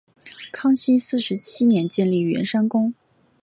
[0.51, 2.91] 康熙四十七年建立圆山宫。